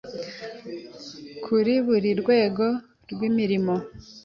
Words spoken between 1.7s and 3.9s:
buri rwego rw’imirimo